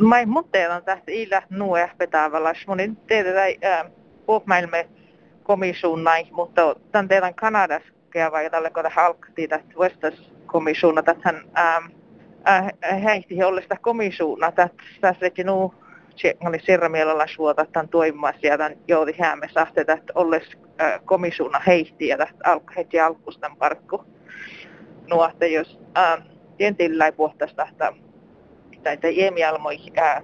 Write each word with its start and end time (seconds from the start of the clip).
Mai 0.00 0.26
mutteetan 0.26 0.84
tästä 0.84 1.04
illä 1.06 1.42
nuoja 1.50 1.88
petävällä. 1.98 2.54
Monin 2.66 2.96
teetään 2.96 3.92
puhmailme 4.26 4.88
komissuunnai, 5.42 6.26
mutta 6.30 6.74
tämän 6.92 7.08
teidän 7.08 7.34
Kanadassa 7.34 7.92
vai 8.30 8.50
tälle 8.50 8.70
kun 8.70 8.84
halkti 8.90 9.48
tästä 9.48 9.74
Westas 9.78 10.32
komissuuna, 10.46 11.00
että 11.00 11.16
hän 11.22 11.42
häihti 13.02 13.42
ollesta 13.44 13.76
komissuuna, 13.80 14.52
tässä 14.52 15.20
reki 15.20 15.44
nuu 15.44 15.74
oli 16.46 16.60
sirramielellä 16.60 17.26
suota 17.26 17.66
tämän 17.72 17.88
toimimassa 17.88 18.46
ja 18.46 18.58
tämän 18.58 18.76
joudi 18.88 19.12
häämme 19.20 19.48
sahte, 19.54 19.80
että 19.80 19.98
olles 20.14 20.42
komissuuna 21.04 21.58
heihti 21.66 22.08
ja 22.08 22.18
tästä 22.18 22.60
heti 22.76 23.00
alkustan 23.00 23.56
parkku. 23.56 24.04
Nuotte, 25.10 25.48
jos 25.48 25.80
jentillä 26.58 27.06
ei 27.06 27.12
puhtaista, 27.12 27.66
että 28.80 28.90
näitä 28.90 29.08
jemialmoi 29.08 29.76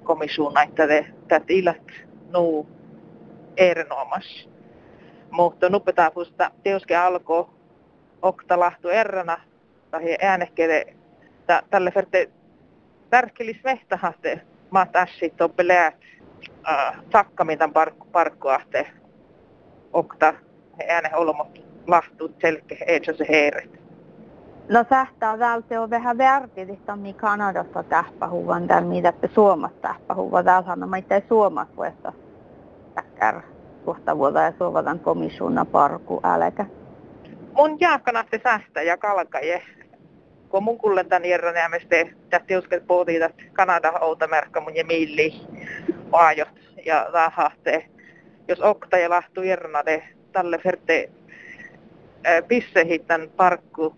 komissuuna, 0.03 0.63
että 0.63 0.87
tätä 1.29 1.45
ilät 1.49 1.87
nuu 2.33 2.69
erinomas. 3.57 4.49
Mutta 5.31 5.69
nupetaan 5.69 6.13
puhusta 6.13 6.51
teoske 6.63 6.97
alkoi 6.97 7.47
okta 8.23 8.61
lahtu 8.61 8.89
errana 8.89 9.41
tai 9.91 10.17
äänekele 10.23 10.87
tälle 11.71 11.91
ferte 11.91 12.31
tärkelis 13.11 13.65
vehtahaste 13.65 14.41
maat 14.71 14.97
ässi 14.97 15.33
toppeleät 15.37 15.95
takkamitan 17.11 17.73
parkku 17.73 18.07
parkkuahte 18.13 18.87
okta 19.93 20.35
ääne 20.89 21.11
olomot 21.15 21.65
lahtu 21.87 22.35
selke 22.41 22.79
eetsä 22.87 23.13
se 23.13 23.27
heeret. 23.29 23.86
No 24.69 24.85
sähtää 24.91 25.39
välti 25.39 25.77
on 25.77 25.91
vähän 25.91 26.19
värtillistä, 26.19 26.97
mi 26.97 27.13
Kanadassa 27.13 27.83
tähpähuvan, 27.83 28.69
där 28.69 28.85
mitä 28.85 29.13
Suomessa 29.35 29.79
tähpähuvan. 29.83 30.45
Täällähän 30.45 30.83
on 30.83 30.91
meitä 30.91 31.23
Suomessa 31.29 31.77
vuodessa 31.77 32.13
täkkär 32.95 33.41
kohta 33.85 34.19
vuotta 34.19 34.41
ja 34.41 34.53
suovataan 34.59 34.99
komissiona 34.99 35.65
parku 35.65 36.21
äläkä. 36.23 36.67
Mun 37.53 37.81
jaakanahti 37.81 38.41
sähtä 38.43 38.83
ja 38.83 38.97
kalkaje. 38.97 39.63
Kun 40.49 40.63
mun 40.63 40.79
kullen 40.79 41.09
tän 41.09 41.25
järjän 41.25 41.55
jäämeste, 41.55 42.11
tähti 42.31 42.57
usket 42.57 42.87
pohtii, 42.87 43.23
että 43.23 43.43
Kanada 43.53 43.93
outamerkka 44.01 44.61
mun 44.61 44.77
ja 44.77 44.85
milli 44.85 45.35
vaajot 46.13 46.49
ja 46.87 47.07
rahahte. 47.13 47.87
Jos 48.49 48.61
okta 48.61 48.99
ja 48.99 49.11
lahtu 49.11 49.43
järnade, 49.43 50.09
tälle 50.33 50.59
ferte 50.59 51.11
pissehit 52.49 53.07
tän 53.07 53.31
parkku 53.37 53.97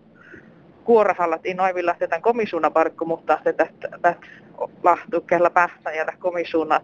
kuorahallat 0.89 1.45
i 1.45 1.53
noivilla 1.53 1.95
tämän 1.99 2.21
komisuuna 2.21 2.71
parkku, 2.71 3.05
mutta 3.05 3.39
tätä 3.43 3.67
lahtu 4.83 5.21
kella 5.21 5.49
päästä 5.49 5.91
ja 5.91 6.05
komisuuna 6.19 6.81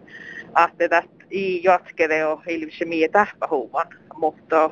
ahte 0.54 0.88
i 1.30 1.64
jatkede 1.64 2.26
och 2.26 2.42
ilvise 2.48 2.84
mie 2.84 3.08
tähpähuvan, 3.08 3.86
mutta 4.14 4.70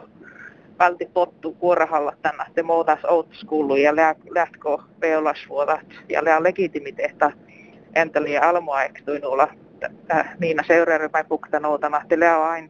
välti 0.79 1.07
pottu 1.15 1.53
kuorahalla 1.53 2.13
tänne, 2.23 2.45
te 2.55 2.63
muutas 2.63 3.05
outoskulu 3.05 3.77
ja 3.77 3.97
lähtkö 4.31 4.79
peulasvuotat 5.01 5.87
ja 6.09 6.25
lää 6.25 6.43
legitimiteettä 6.43 7.33
entäli 7.95 8.39
almoaektuinulla 8.39 9.49
niina 10.41 10.63
seuraavainen 10.67 11.29
pukta 11.29 11.61
noutana, 11.61 12.03
te 12.09 12.21
lää 12.21 12.43
aina 12.43 12.69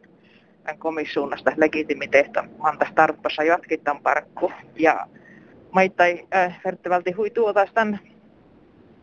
tämän 0.63 0.77
komissuunnasta 0.77 1.51
legitimiteettä 1.57 2.43
antaa 2.59 2.89
tarppassa 2.95 3.43
jatkittan 3.43 3.99
parkku. 3.99 4.51
Ja 4.75 5.07
maittai 5.75 6.27
äh, 6.35 6.61
vältti 6.89 7.11
hui 7.11 7.29
tuota 7.29 7.67
tämän 7.73 7.99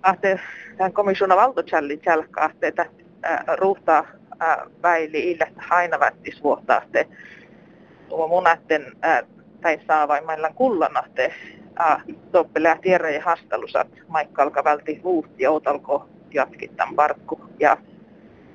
ahte 0.02 0.40
tämän 0.76 0.92
komissuunnan 0.92 1.38
valtochallin 1.38 2.00
jälkeen 2.06 2.50
että 2.62 2.86
äh, 3.26 3.40
ruhtaa 3.56 4.06
äh, 4.42 4.56
väili 4.82 5.30
illä 5.30 5.46
aina 5.70 6.00
vättis 6.00 6.42
vuohtaaste 6.42 7.08
tuo 8.08 8.28
munatten 8.28 8.92
äh, 9.04 9.22
tai 9.60 9.80
saa 9.86 10.08
vain 10.08 10.26
mailla 10.26 10.50
kullanahte 10.54 11.32
äh, 11.80 12.02
toppelää 12.32 12.78
tiedä 12.82 13.10
ja 13.10 13.22
hastalusat. 13.22 13.88
Maikka 14.08 14.42
alkaa 14.42 14.64
välti 14.64 15.00
vuuhti 15.04 15.46
outalko 15.46 16.08
jatkittan 16.34 16.94
parkku. 16.94 17.40
Ja 17.60 17.76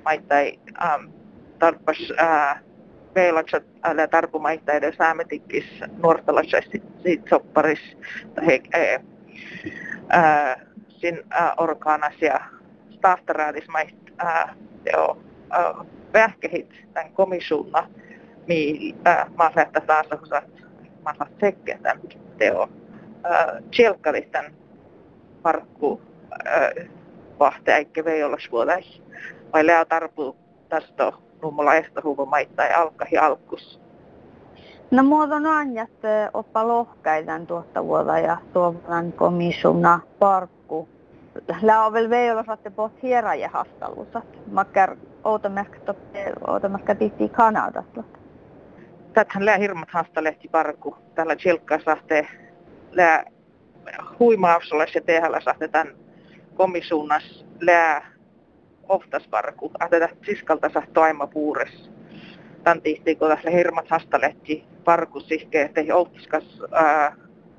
maittai 0.04 0.58
ähm, 0.82 1.04
tarpas 1.58 2.12
äh, 2.20 2.62
veilakset 3.14 3.64
älä 3.84 4.08
tarpumaista 4.08 4.72
edes 4.72 5.00
äämetikis 5.00 5.64
nuortalaisesti 6.02 6.82
sopparis 7.28 7.96
tai 8.34 8.60
e, 8.74 8.98
ää, 10.08 10.60
sin 10.88 11.22
ää, 11.30 11.54
orgaanasia 11.56 12.40
staftaraadismaist 12.90 13.96
joo 14.92 15.18
vähkehit 16.12 16.86
tämän 16.94 17.12
komisuunna 17.12 17.88
mi 18.46 18.94
maaslähtä 19.36 19.80
taas 19.80 20.06
mä 20.30 20.42
maaslähtä 21.04 21.34
tekeä 21.38 21.78
tämän 21.82 22.00
teo 22.38 22.68
tjelkkalisten 23.76 24.52
parkku 25.42 26.00
vahte 27.40 27.76
eikä 27.76 28.04
vei 28.04 28.22
olla 28.24 28.36
suolais 28.40 29.02
vai 29.52 29.66
lää 29.66 29.84
tarpuu 29.84 30.36
13 30.68 31.12
nummolaista 31.42 32.00
huvumait 32.04 32.56
tai 32.56 32.72
alkahi 32.72 33.18
alkus. 33.18 33.80
No 34.90 35.02
muodon 35.02 35.46
anjat 35.46 35.90
oppa 36.34 36.68
lohkaitan 36.68 37.46
tuotta 37.46 37.84
vuotta 37.84 38.18
ja 38.18 38.36
tuovan 38.52 39.12
komissuna 39.12 40.00
parkku. 40.18 40.88
Läovel 41.62 42.10
veijolla 42.10 42.44
saatte 42.44 42.70
poht 42.70 43.02
hiera 43.02 43.34
ja 43.34 43.48
hastalusat. 43.48 44.24
Makkar 44.52 44.96
outamärkä 45.24 46.94
tiitti 46.98 47.28
Kanadasta. 47.28 48.04
Tätähän 49.12 49.44
lää 49.44 49.56
hirmat 49.56 49.90
hastalehti 49.90 50.48
parkku 50.48 50.96
Tällä 51.14 51.36
tjelkkaa 51.36 51.78
saatte 51.84 52.28
lää 52.92 53.24
huimaavsulla 54.18 54.86
se 54.92 55.00
tehällä 55.00 55.40
saatte 55.40 55.68
tämän 55.68 55.94
komissuunnas 56.54 57.46
lää 57.60 58.17
oftasparku. 58.88 59.72
Tätä 59.90 60.08
siskalta 60.26 60.70
saa 60.72 60.82
toima 60.92 61.26
puures. 61.26 61.90
Tän 62.64 62.82
tihti, 62.82 63.16
kun 63.16 63.28
tässä 63.28 63.50
hirmat 63.50 63.90
hastalehti 63.90 64.64
parku 64.84 65.20
sihke, 65.20 65.62
että 65.62 65.80
ei 65.80 65.92
oftaskas 65.92 66.62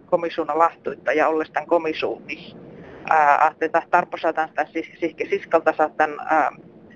komissuuna 0.06 0.58
lahtuitta 0.58 1.14
ja 1.14 1.28
ollestaan 1.28 1.68
komisuuni. 1.68 2.56
Tätä 3.60 3.82
tarposatan 3.92 4.50
sitä 4.50 4.66
sihke 5.00 5.26
siskalta 5.30 5.74
saa 5.78 5.90
tämän 5.90 6.18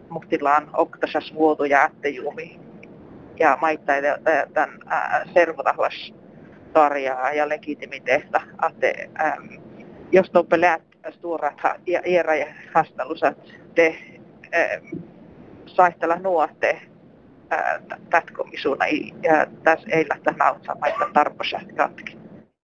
muhtilaan 0.09 0.69
oktasas 0.73 1.33
vuotu 1.33 1.63
ja 1.63 1.83
ättejuumi. 1.83 2.59
Ja 3.39 3.57
maittaa 3.61 3.95
tämän 4.53 4.79
servotahlas 5.33 6.13
tarjaa 6.73 7.33
ja 7.33 7.49
legitimiteettä. 7.49 8.41
Että 8.69 8.87
jos 10.11 10.31
läät 10.57 10.81
suorat 11.21 11.61
ja 11.87 12.01
ja 12.05 12.45
hastalusat 12.73 13.37
te 13.75 13.95
saistella 15.65 16.15
nuote 16.15 16.81
tätkomisuna 18.09 18.85
ja 19.23 19.47
tässä 19.63 19.87
ei 19.91 20.05
lähteä 20.09 20.33
nautsamaan 20.39 21.13
tarposa 21.13 21.59
jatkin. 21.77 22.22